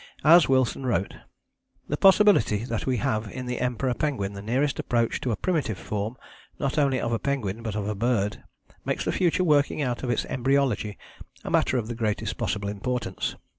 As 0.23 0.49
Wilson 0.49 0.83
wrote: 0.83 1.13
"The 1.87 1.95
possibility 1.95 2.63
that 2.65 2.87
we 2.87 2.97
have 2.97 3.29
in 3.29 3.45
the 3.45 3.61
Emperor 3.61 3.93
penguin 3.93 4.33
the 4.33 4.41
nearest 4.41 4.79
approach 4.79 5.21
to 5.21 5.29
a 5.29 5.35
primitive 5.35 5.77
form 5.77 6.17
not 6.57 6.79
only 6.79 6.99
of 6.99 7.11
a 7.13 7.19
penguin 7.19 7.61
but 7.61 7.75
of 7.75 7.87
a 7.87 7.93
bird 7.93 8.41
makes 8.83 9.05
the 9.05 9.11
future 9.11 9.43
working 9.43 9.83
out 9.83 10.01
of 10.01 10.09
its 10.09 10.25
embryology 10.25 10.97
a 11.43 11.51
matter 11.51 11.77
of 11.77 11.87
the 11.87 11.93
greatest 11.93 12.35
possible 12.35 12.67
importance. 12.67 13.35